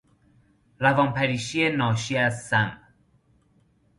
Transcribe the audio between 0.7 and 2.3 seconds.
روان پریشی ناشی